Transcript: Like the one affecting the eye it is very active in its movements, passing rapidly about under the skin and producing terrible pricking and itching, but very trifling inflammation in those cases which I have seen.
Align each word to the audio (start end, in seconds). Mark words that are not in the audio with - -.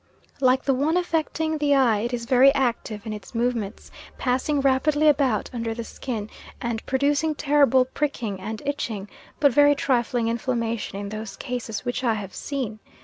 Like 0.39 0.63
the 0.63 0.73
one 0.73 0.97
affecting 0.97 1.59
the 1.59 1.75
eye 1.75 1.99
it 1.99 2.11
is 2.11 2.25
very 2.25 2.51
active 2.55 3.05
in 3.05 3.13
its 3.13 3.35
movements, 3.35 3.91
passing 4.17 4.59
rapidly 4.59 5.07
about 5.07 5.51
under 5.53 5.75
the 5.75 5.83
skin 5.83 6.27
and 6.59 6.83
producing 6.87 7.35
terrible 7.35 7.85
pricking 7.85 8.39
and 8.41 8.63
itching, 8.65 9.09
but 9.39 9.53
very 9.53 9.75
trifling 9.75 10.27
inflammation 10.27 10.97
in 10.97 11.09
those 11.09 11.35
cases 11.37 11.85
which 11.85 12.03
I 12.03 12.15
have 12.15 12.33
seen. 12.33 12.79